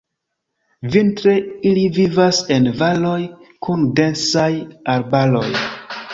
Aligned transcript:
Vintre 0.95 1.35
ili 1.71 1.83
vivas 1.97 2.39
en 2.57 2.65
valoj 2.81 3.19
kun 3.69 3.87
densaj 4.01 4.51
arbaroj. 4.97 5.47